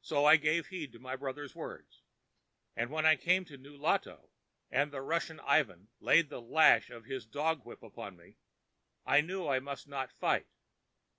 [0.00, 2.00] "So I gave heed to my brother's words;
[2.74, 4.30] and when I was come to Nulato,
[4.70, 8.38] and the Russian, Ivan, laid the lash of his dog whip upon me,
[9.04, 10.46] I knew I must not fight.